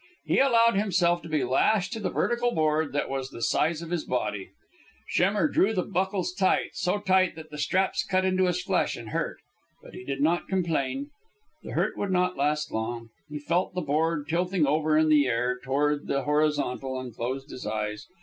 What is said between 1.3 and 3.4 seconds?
lashed to the vertical board that was the